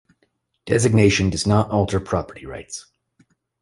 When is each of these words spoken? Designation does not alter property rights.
Designation 0.65 1.29
does 1.29 1.45
not 1.45 1.69
alter 1.69 1.99
property 1.99 2.43
rights. 2.47 2.87